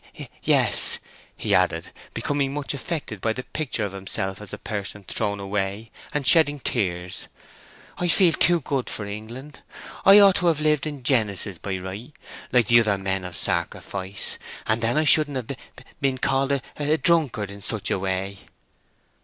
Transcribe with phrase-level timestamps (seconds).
[0.17, 0.97] Y y y yes,"
[1.37, 5.91] he added, becoming much affected by the picture of himself as a person thrown away,
[6.11, 7.27] and shedding tears;
[7.99, 9.59] "I feel too good for England:
[10.03, 12.13] I ought to have lived in Genesis by rights,
[12.51, 16.51] like the other men of sacrifice, and then I shouldn't have b b been called
[16.53, 18.39] a d d drunkard in such a way!"